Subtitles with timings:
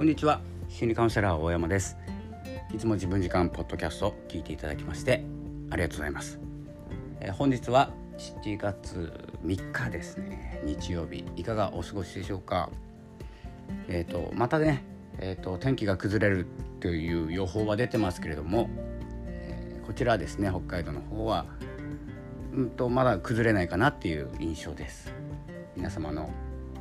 [0.00, 0.40] こんにちは。
[0.70, 1.98] 心理カウンセラー大山です。
[2.74, 5.26] いつも自分時間ポッドキャスト聞いていただきまして
[5.68, 6.40] ありがとうございます、
[7.20, 9.12] えー、本日は7月
[9.44, 10.62] 3日ですね。
[10.64, 11.26] 日曜日。
[11.36, 12.70] いかがお過ごしでしょうか？
[13.88, 14.82] えっ、ー、とまたね
[15.18, 16.46] えーと、天気が崩れる
[16.80, 18.70] という予報は出てますけれども、
[19.26, 21.44] えー、こちらですね北海道の方は、
[22.54, 25.12] うんと、まだ崩れないかなっていう印象です。
[25.76, 26.30] 皆様の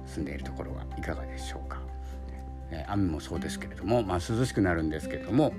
[0.05, 1.78] 住んでいるところはいかがでしょうか、
[2.71, 5.53] え、雨もそうですけれども、まあ、涼しくなるんですけれども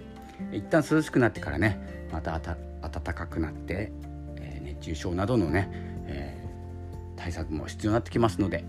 [0.53, 3.93] 一旦涼しくなってからねまた暖かくなって、
[4.41, 5.69] え、熱中症などのね、
[6.07, 6.37] え
[7.17, 8.65] 対策も必要になってきますので、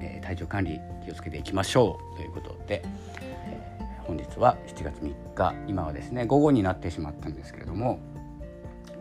[0.00, 2.16] え体調管理気をつけていきましょう。
[2.16, 2.82] ということで、
[3.22, 3.58] え
[4.02, 8.00] 本日は7月3日今はですね午後になってしまったんですけれども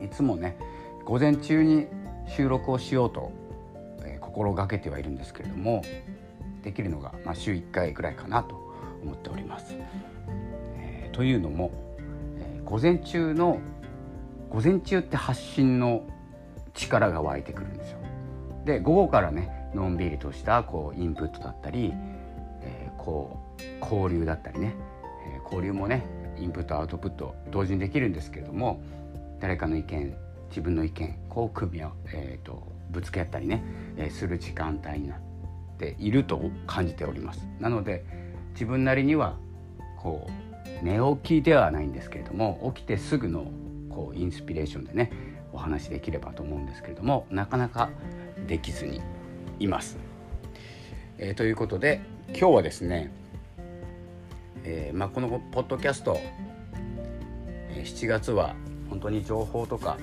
[0.02, 0.58] いつもね
[1.06, 1.88] 午前中に
[2.28, 3.32] 収録をしようと、
[4.04, 5.82] え、心がけてはいるんですけれども
[6.64, 8.56] できるのが、まあ、週1回ぐらいかなと
[9.04, 9.76] 思っております。
[10.78, 11.72] えー、というのも、
[12.38, 13.59] えー、午前中の
[14.50, 16.04] 午前中って発信の
[16.73, 18.00] 力が湧いてくるんですよ。
[18.66, 21.94] で午後からねのんびりとしたこうインプットだったり、
[22.62, 24.76] えー、こう交流だったりね
[25.26, 26.06] え交流もね
[26.38, 28.81] インプットアウトプット同時にできるんですけれども
[29.40, 30.16] 誰かの意見
[30.50, 33.64] 自分の意見こう組み合えーと、ぶつけ合ったりね、
[33.98, 35.20] えー、する時間帯になっ
[35.78, 38.06] ていると感じておりますなので
[38.53, 39.38] 自分なりには
[39.97, 43.52] こう寝起きではないんですけれども起きてすぐの
[43.89, 45.11] こうインスピレーションでね
[45.53, 47.89] お話できればと思うんですけれどもなかなか
[48.47, 49.02] できずに
[49.59, 49.97] います。
[51.17, 53.12] えー、ということで今日はですね
[54.69, 56.19] えー、まあ、このポッドキャスト、
[57.73, 58.53] 7月は
[58.89, 59.97] 本当に情報とか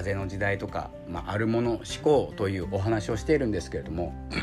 [0.00, 4.14] 風の時代とか、まあ、あるもの思考というお話をしているんですけれども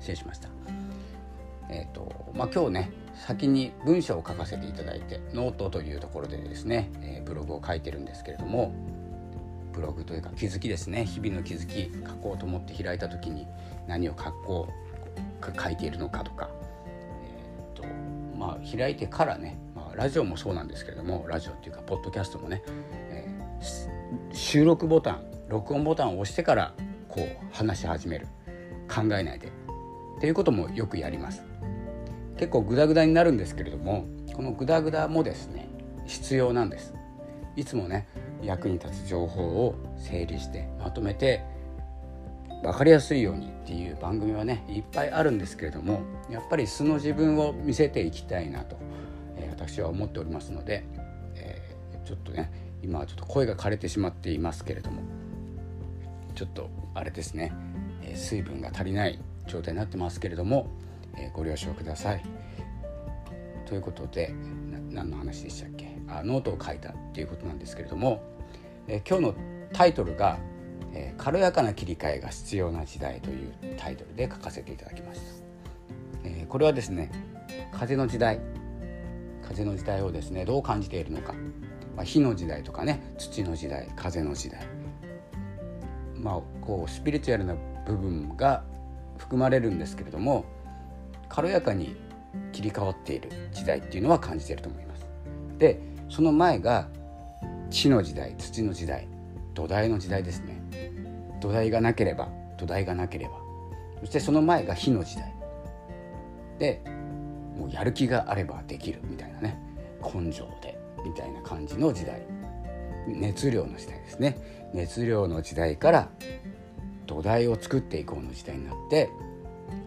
[0.00, 0.48] 失礼しました。
[1.70, 8.72] えーとまあ、今日ね先に文章を書かせていただいてノートというところでですね、えー、ブログを書いてるんですけれども
[9.74, 13.46] ブログというか気づきですね日々の気づき書こうと思って開いた時に
[13.86, 14.72] 何を書こ
[15.42, 16.48] う書いているのかとか
[17.22, 17.86] えーと
[18.38, 22.62] まあ、開いてからね、まあ、ラジオもそうなんですけれどもラジオっていうかポッドキャストもね、
[24.32, 26.74] 収録ボタン録音ボタンを押してから
[27.08, 28.26] こう話し始める。
[28.88, 29.48] 考えないで。
[29.48, 31.42] っていうこともよくやります。
[32.36, 35.68] 結構グダグダになるんですけれどもこのグダグダもですね
[36.06, 36.94] 必要なんです。
[37.56, 38.08] いつもね
[38.42, 41.42] 役に立つ情報を整理してまとめて
[42.62, 48.76] 分かりやすいようにっていう番組はねいっぱいあるんですけれどもやっぱり素の自分を見せていきたいなと、
[49.36, 50.84] えー、私は思っておりますので、
[51.34, 55.02] えー、ちょっとね今はちょっと声が枯れてしまっていますけれども
[56.34, 57.52] ちょっとあれですね、
[58.02, 60.68] え、水分が足りない状態になってますけれども、
[61.16, 62.22] えご了承ください。
[63.66, 64.34] ということで
[64.90, 65.96] 何の話でしたっけ？
[66.08, 68.22] あノートを書いたっていうことなんですけれども、
[68.86, 69.34] え今日の
[69.72, 70.38] タイトルが
[70.94, 75.26] え、軽やかな切り替えが必要な時代というタイトルで書かせていただきました、
[76.24, 77.10] え、これはですね
[77.72, 78.40] 風の時代
[79.48, 81.32] 風の時代をですねどう感じているのか、
[81.96, 84.60] まあ、火の時代とかね土の時代風の時代。
[86.14, 87.54] まあこうスピリチュアルな
[87.86, 88.64] 部分が
[89.16, 90.44] 含まれるんですけれども
[91.28, 91.96] 軽やかに
[92.52, 95.06] 切り替わっている時代っていうのは感じていると思います。
[95.58, 96.88] でその前が
[97.70, 99.08] 地の時代土の時代
[99.54, 100.60] 土台の時代ですね。
[101.40, 102.28] 土台がなければ
[102.58, 103.32] 土台がなければ。
[104.00, 105.34] そしてその前が火の時代。
[106.58, 106.82] で
[107.58, 109.58] もうやる気があればできるみたいなね。
[110.00, 112.22] 根性でみたいな感じの時代。
[113.08, 114.70] 熱量の時代ですね。
[114.74, 116.08] 熱量の時代から
[117.06, 119.10] 土台を作っていこうの時代になって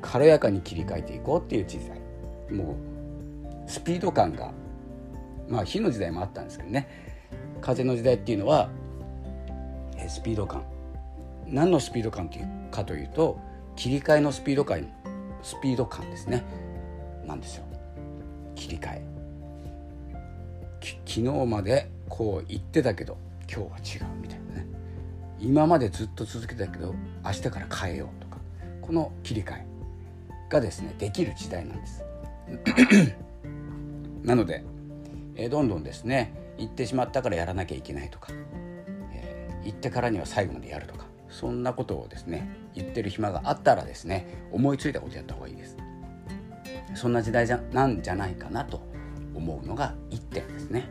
[0.02, 2.00] 軽やかに切り替えていこうっていう時代。
[2.54, 2.76] も
[3.68, 4.52] うスピード感が
[5.48, 6.90] まあ火の時代もあったんですけどね。
[7.62, 8.70] 風の時代っていうのは
[10.08, 10.64] スピード感。
[11.48, 13.40] 何のスピード感というかというと
[13.76, 14.88] 切り替えのスピード感
[15.44, 16.44] スピード感ですね。
[17.32, 17.64] なんですよ。
[18.56, 19.02] 切り替え。
[21.06, 23.18] 昨日までこう言ってたけど
[23.52, 24.68] 今日は違うみたいなね。
[25.40, 26.94] 今までずっと続けたけど
[27.24, 28.38] 明日から変えようとか。
[28.82, 29.66] この切り替え
[30.50, 32.04] がですねできる時代なんです。
[34.24, 34.64] なので、
[35.36, 38.34] え、どんどんですね言ってしまったからやらなきゃいけないとか、
[39.14, 41.06] えー、言ってからには最後までやるとか。
[41.30, 45.78] そんなことをですね言ってる暇があったらですね思いついたことやった方がいいです。
[46.94, 48.82] そんな時代じゃなんじゃないかなと
[49.34, 50.90] 思うのが1点ですね。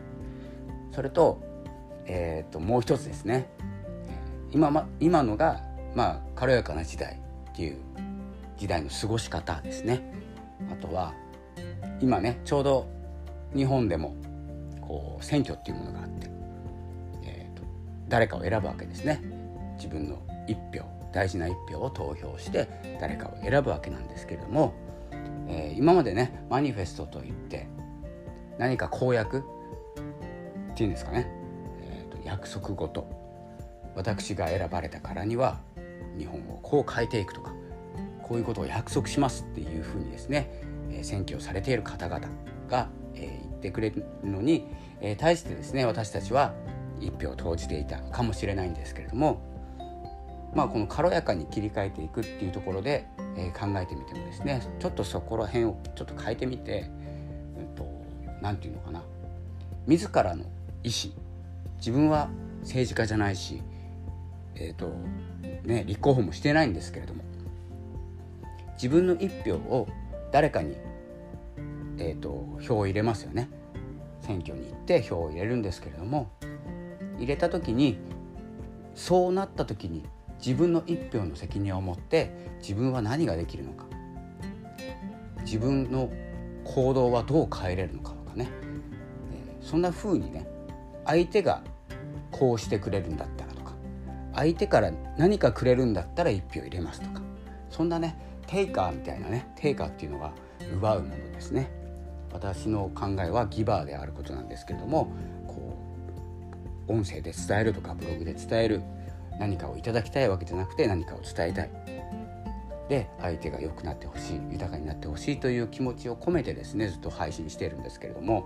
[0.91, 1.41] それと,、
[2.05, 3.47] えー、ともう一つですね。
[4.51, 5.61] 今,、ま、今のが、
[5.95, 7.21] まあ、軽やかな時代
[7.51, 7.77] っていう
[8.57, 10.01] 時代の過ごし方ですね。
[10.71, 11.13] あとは
[11.99, 12.87] 今ねちょうど
[13.55, 14.15] 日本でも
[14.81, 16.29] こう選挙っていうものがあって、
[17.23, 17.63] えーと、
[18.07, 19.21] 誰かを選ぶわけですね。
[19.77, 22.67] 自分の一票大事な一票を投票して
[22.99, 24.73] 誰かを選ぶわけなんですけれども、
[25.51, 27.67] えー、今までねマニフェストといって
[28.57, 29.41] 何か公約っ
[30.75, 31.27] ていうんですかね、
[31.81, 33.07] えーと、約束事
[33.95, 35.59] 私が選ばれたからには
[36.17, 37.53] 日本をこう変えていくとか
[38.23, 40.49] こういうことを約束しますっていうふうにですね、
[40.89, 42.27] えー、選挙されている方々
[42.69, 44.67] が、えー、言ってくれるのに、
[45.01, 46.53] えー、対してですね私たちは
[47.01, 49.41] 一票を投じていたかもしれないんですけれども
[50.55, 53.07] まあこの軽やかに切り替えていくっていうところで、
[53.37, 56.89] えー、考えてみてもですねちょっとそこら辺をちょっと変えてみて
[58.41, 59.03] 何、うん、て言うのかな。
[59.87, 60.43] 自らの
[60.83, 61.13] 意思
[61.77, 62.29] 自分は
[62.61, 63.61] 政治家じゃないし
[64.55, 64.93] えーと
[65.63, 67.23] ね、立候補もしてないんですけれども。
[68.73, 69.87] 自分の一票を
[70.31, 70.75] 誰かに、
[71.99, 73.47] えーと、票を入れますよね。
[74.21, 76.31] 選挙に行って票を入れるんですけれども
[77.17, 77.97] 入れた時に
[78.95, 80.03] そうなった時に
[80.45, 83.85] 自分の一票の責任を持って自分は何ができるのか。
[85.45, 86.09] 自分の
[86.63, 88.49] 行動はどう変えれるのかとかね、
[89.33, 90.47] えー、そんな風にね
[91.05, 91.63] 相手が
[92.29, 93.73] こうしてくれるんだったらとか
[94.35, 97.21] 相手から何かくれるんだったら一票入れますとか
[97.69, 98.17] そんなね
[98.47, 100.33] テイカーみたいなねテイカーっていうのは
[100.73, 101.71] 奪うものですね。
[102.31, 105.11] 私の考えはギバーであることなんですけれども
[105.47, 105.77] こ
[106.87, 108.81] う音声で伝えるとかブログで伝える
[109.41, 111.69] 何かをいただきたいわけじゃなくて何かを伝えたい。
[112.89, 118.45] で相手が良くなってほしい豊かになってほしいという気持ちを込めてですねずっと配信しているんですけれども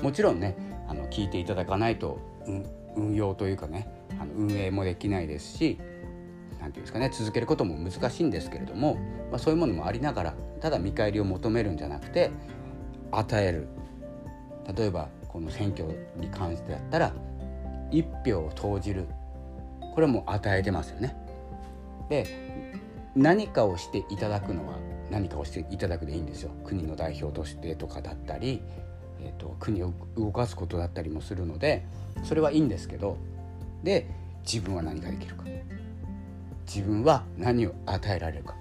[0.00, 0.56] もちろんね
[0.88, 2.20] あの聞いていただかないと、
[2.96, 3.88] 運用というかね
[4.20, 8.94] あの運営もできないですし何て言うんですかね続けることも難しいんですけれども、
[9.30, 12.30] まあ、そういうものもありながらただ見返りを求めるんじゃなくて
[13.10, 13.68] 与える。
[14.76, 15.84] 例えばこの選挙
[16.16, 17.12] に関してだったら
[17.90, 19.08] 1票を投じる。
[19.94, 21.16] これも与えてますよね。
[22.08, 22.26] で
[23.14, 24.74] 何かをしていただくのは
[25.10, 28.62] 何かをしていただくでいいんですよ国の代表としてとかだったり、
[29.20, 31.84] えーと国を動かすことだったりもするので
[32.22, 33.16] それはいいんですけど
[33.82, 34.06] で
[34.44, 35.44] 自分は何ができるか
[36.66, 38.54] 自分は何を与えられるか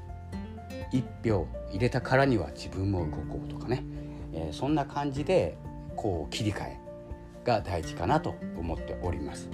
[0.92, 3.84] 一票入れたからには自分も動こうとかね、
[4.34, 5.56] えー、そんな感じで
[5.96, 6.80] こう切り替え
[7.46, 9.48] が大事かなと思っております。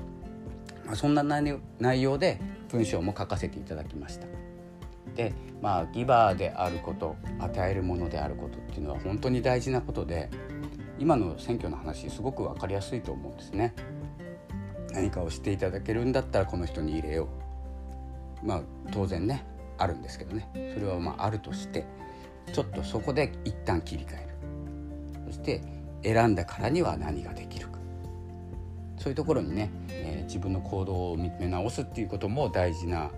[0.86, 2.40] まあ、そんな内容で
[2.70, 4.28] 文章も書かせていただきました。
[5.16, 10.30] でまあギバーであること与えるものであることっていうのは本当に大事なことで
[11.00, 13.74] 今の選挙の話すごく分かりやすいと思うんですね。
[14.92, 17.28] 何かをしていただけるんだったらこの人に入れよ
[18.44, 18.62] うまあ
[18.92, 19.46] 当然ね
[19.78, 21.86] あるんですけどねそれはまああるとして
[22.54, 24.36] ちょっとそこで一旦切り替える
[25.28, 25.62] そして
[26.04, 27.75] 選んだからには何ができるか
[29.06, 33.12] そういうところにね、えー、自分の行動を見つめ直すっていうことも大事な、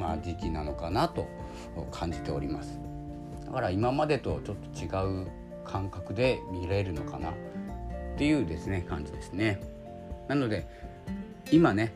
[0.00, 1.28] まあ、時期なのかなと
[1.92, 2.80] 感じております。
[3.46, 5.28] だから今までとちょっと違う
[5.64, 7.34] 感覚で見れるのかなっ
[8.18, 9.60] ていうですね感じですね。
[10.26, 10.66] なので
[11.52, 11.92] 今ね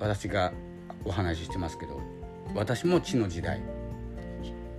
[0.00, 0.52] 私が
[1.04, 2.00] お話ししてますけど
[2.52, 3.62] 私も地の時代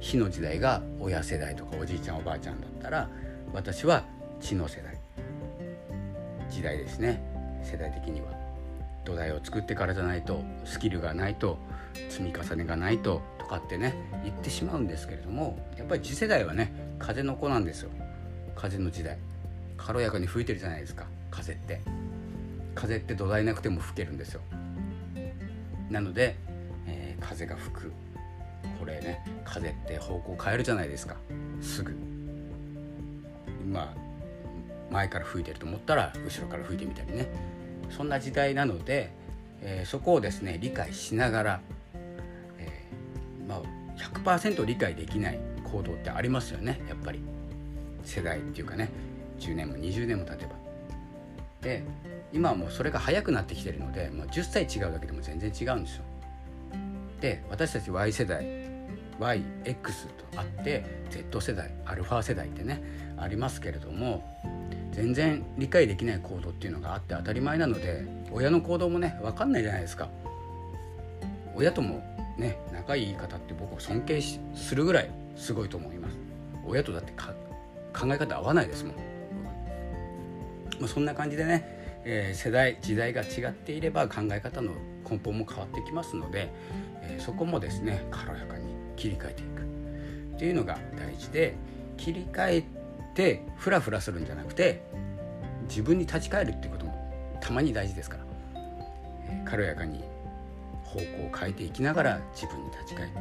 [0.01, 3.09] 火の時代が親世代とかおじいちゃんおばあちゃんだったら
[3.53, 4.03] 私は
[4.41, 4.99] 地の世代
[6.49, 7.23] 時代ですね。
[7.67, 8.27] 世代的には。
[9.05, 11.57] 土台を作ってからじゃないとスキルがないと
[12.09, 13.95] 積み重ねがないととかってね
[14.25, 17.89] 言ってしまうんですけれどもやっぱり次世代はね風の子なんですよ。
[18.55, 19.17] 風の時代。
[19.77, 21.81] 軽やかに吹いてるじゃないですか風って。
[22.75, 24.41] 風って土台なくても吹けるんですよ。
[25.89, 26.35] なので、
[26.87, 27.93] えー、風が吹く。
[28.79, 31.15] これね風って方向変えるじゃないですか。
[31.61, 31.95] すぐ。
[33.71, 34.07] まあ
[34.91, 37.27] 前から吹いてると思ったら後ろから吹いてみたりね。
[37.89, 39.11] そんな時代なので、
[39.61, 41.61] えー、そこをですね理解しながら、
[42.57, 43.61] えー、まあ、
[43.97, 47.21] 100%理解できない行動ってありますよねやっぱり
[48.03, 48.89] 世代っていうかね
[49.39, 50.51] 10年も20年も経てば。
[51.61, 51.83] で
[52.33, 56.03] 今はもうそれが早くなってきてるので、まあ、10歳違うだけでも全然違うんですよ。
[57.19, 58.45] で私たち Y 世代
[59.19, 62.81] YX とあって Z 世代アルファ世代ってね
[63.17, 64.23] ありますけれども
[64.97, 70.09] 全然理解できない行動っていうのがあって当たり前なので親の行動もね分かんないじゃないですか。
[71.55, 72.03] 親とも
[72.37, 76.17] ね仲いい方って僕は尊敬するぐらいすごいと思います。
[76.65, 78.95] 親とだって考え方合わないですもん。
[80.79, 81.77] まあ、そんな感じでね
[82.09, 84.71] えー、世代時代が違っていれば考え方の
[85.09, 86.49] 根本も変わってきますので、
[87.01, 89.61] えー、そこもですね軽やかに切り替えていく
[90.35, 91.55] っていうのが大事で、
[91.97, 92.63] 切り替え
[93.17, 94.83] てフラフラするんじゃなくて
[95.67, 98.23] 自分に立ち返るっていうこともたまに大事ですから、
[99.25, 100.03] え軽やかに
[100.83, 103.19] 方向を変えていきながら自分に立ち返って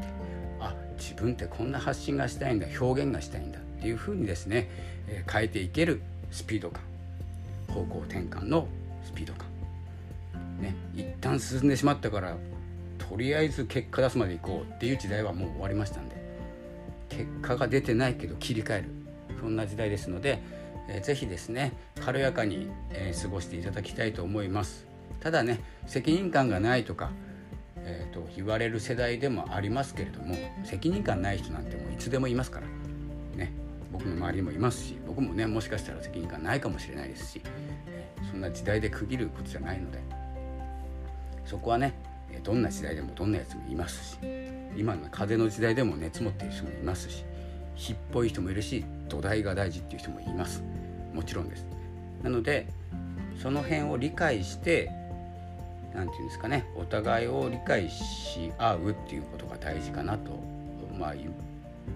[0.61, 4.69] あ自分ってこんな発信がしたいんだ表現がしたいんだっていうふうにですね、
[5.09, 6.83] え変えていけるスピード感
[7.69, 8.69] 方向転換の
[9.05, 9.47] スピード感。
[10.61, 12.37] ね一旦進んでしまったから
[12.99, 16.17] とりあえず結果出すまで行こうっていう時代はもう終わりましたんで
[17.09, 19.06] 結果が出てないけど切り替える。
[19.41, 20.41] そんな時代ですので、
[20.89, 24.87] えー、ぜひですね軽やかに、えー、過ごしていただきたいと思います。
[25.21, 27.11] ただね責任感がないとか、
[27.79, 32.67] えーと、言われる世代でもありますけれども責任感ない人なんてもういつでもいますから。
[33.37, 33.53] ね
[33.93, 37.43] 僕の周りもいますし僕もねもしかしたら責任感ないかもしれないですし、
[38.31, 40.01] そんな時代で区切ることじゃないので
[41.45, 41.95] そこはね
[42.43, 44.19] どんな時代でもどんなやつもいますし
[44.77, 47.25] 今の風の時代でも熱持ってる人もいますし
[47.77, 50.63] 火っぽい人もいるし土台が大事っていう人もいます
[51.15, 51.67] もちろんです
[52.23, 52.67] なので
[53.41, 54.91] その辺を理解して
[55.95, 60.31] 何て言うんですかねお互いを理解し合うっていうことが大事かなと、
[60.99, 61.15] まあ、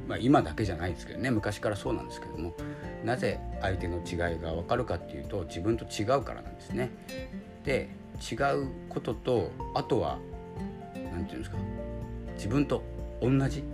[0.07, 2.55] まあ今だけじゃないですけどね昔からそうなんですけども
[3.05, 6.91] なぜ相手の違いが分かるかっていうと自分と違うからなんですね。
[7.65, 7.89] で
[8.21, 10.19] 違うこととあとは
[10.95, 11.57] 何て言うんですか
[12.35, 12.83] 自分と
[13.23, 13.65] 同じ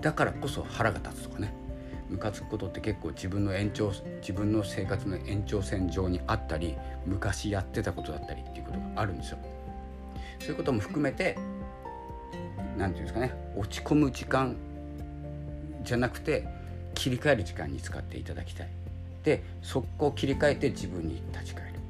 [0.00, 1.52] だからこそ腹が立つとかね
[2.08, 9.38] ムカつくことって結構自分の延長自分の生活の延長線上にあったり昔やってたことだったりっていうことがあるんですよ。
[10.38, 11.36] そういうことも含めて
[12.76, 14.54] 何て言うんですかね落ち込む時間
[15.82, 16.46] じゃなくて
[16.94, 18.68] 切り替える時間に使っていただきたい。
[19.24, 21.80] で速攻切り替えて自分に立ち返る。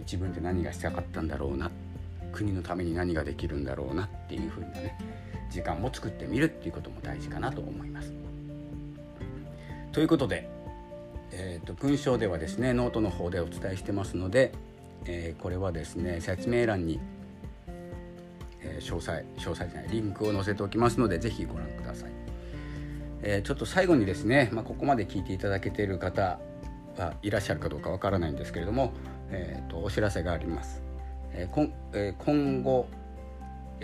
[0.00, 1.70] 自分って何がしたかったんだろうな
[2.32, 4.98] 国のために何ができるんだろうなっていうふうなね
[5.54, 8.12] 時間も作ってみるっていうことも大事かなと思います。
[9.92, 10.48] ということで、
[11.30, 14.50] えーと、文章ではですねノートの方でお伝えしてますので、
[15.04, 16.98] えー、これはですね説明欄に、
[18.62, 22.10] えー、詳細詳細じゃないリンクを載せておきますので是非ご覧ください。
[23.22, 26.40] えー、ちょっと最後にですね、まあ、ここまで聞いていただけている方
[26.98, 28.92] はいらっしゃるかどうかわからないんですけれども、
[29.30, 30.82] えーと、お知らせがあります。
[31.32, 32.88] えーこえー、今後、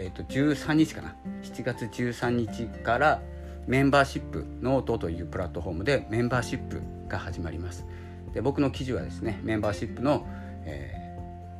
[0.00, 3.20] えーと、13日かな7月13日から
[3.66, 7.84] メンバーシップノートというプラットフォームでメンバーシップが始まります。
[8.32, 10.26] で僕の記事はですねメンバーシップの、
[10.64, 10.94] え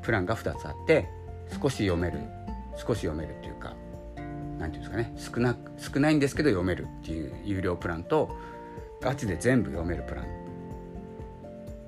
[0.00, 1.08] ー、プランが2つあって
[1.60, 2.20] 少し読める
[2.76, 3.74] 少し読めるっていうか
[4.16, 4.24] 何て
[4.56, 8.30] 言うんですかね少な少ないんですけど読めるっていう有料プランと
[9.02, 10.26] ガチで全部読めるプラン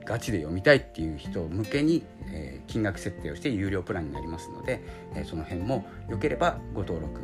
[0.04, 4.82] ガチで読みたいっていう人向けに、えー、金額設定をして有料プランになりますので、
[5.14, 7.20] えー、その辺もよければご登録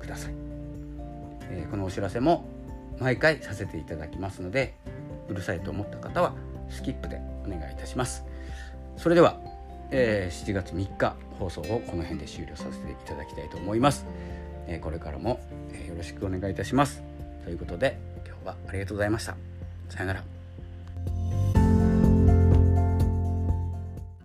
[0.00, 0.34] ください、
[1.50, 2.48] えー、このお知らせも
[2.98, 4.74] 毎回させていただきますので
[5.28, 6.34] うるさいと思った方は
[6.68, 8.24] スキップでお願いいたします。
[8.96, 9.38] それでは、
[9.90, 14.06] えー、7月3日放送をこの辺で終了させていただきたいと思います、
[14.66, 15.38] えこれからも、
[15.72, 17.02] えよろしくお願いいたします。
[17.44, 19.36] ということで今日はありがとうございました。
[19.88, 20.35] さよなら。